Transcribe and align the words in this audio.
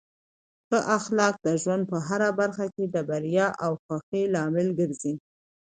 ښه 0.67 0.79
اخلاق 0.97 1.35
د 1.45 1.47
ژوند 1.61 1.83
په 1.91 1.97
هره 2.07 2.29
برخه 2.39 2.65
کې 2.75 2.85
د 2.87 2.95
بریا 3.09 3.47
او 3.65 3.71
خوښۍ 3.83 4.23
لامل 4.33 4.67
ګرځي. 4.79 5.13